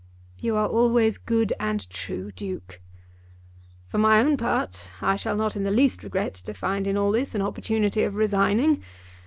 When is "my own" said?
3.99-4.35